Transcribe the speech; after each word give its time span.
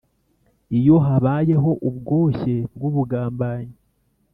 iyo 0.77 0.95
habayeho 1.05 1.71
ubwoshye 1.87 2.55
bw 2.75 2.81
ubugambanyi 2.89 3.75